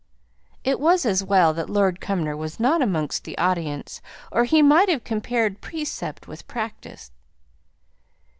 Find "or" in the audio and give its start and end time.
4.31-4.45